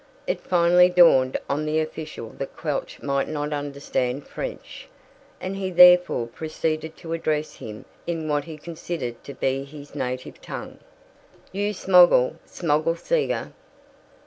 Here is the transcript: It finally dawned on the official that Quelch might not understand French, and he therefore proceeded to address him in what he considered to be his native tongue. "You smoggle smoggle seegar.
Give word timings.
It 0.25 0.41
finally 0.41 0.89
dawned 0.89 1.37
on 1.47 1.67
the 1.67 1.79
official 1.79 2.29
that 2.39 2.57
Quelch 2.57 3.03
might 3.03 3.27
not 3.27 3.53
understand 3.53 4.25
French, 4.27 4.87
and 5.39 5.55
he 5.55 5.69
therefore 5.69 6.25
proceeded 6.25 6.97
to 6.97 7.13
address 7.13 7.57
him 7.57 7.85
in 8.07 8.27
what 8.27 8.45
he 8.45 8.57
considered 8.57 9.23
to 9.23 9.35
be 9.35 9.63
his 9.63 9.93
native 9.93 10.41
tongue. 10.41 10.79
"You 11.51 11.69
smoggle 11.71 12.37
smoggle 12.47 12.95
seegar. 12.95 13.53